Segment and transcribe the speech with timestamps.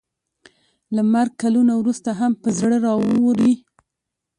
[0.95, 3.53] له مرګ کلونه وروسته هم په زړه راووري.